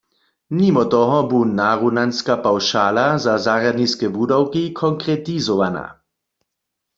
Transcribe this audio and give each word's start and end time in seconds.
Nimo 0.59 0.83
toho 0.93 1.17
bu 1.33 1.41
narunanska 1.59 2.33
pawšala 2.45 3.05
za 3.25 3.33
zarjadniske 3.45 4.07
wudawki 4.17 4.63
konkretizowana. 4.81 5.85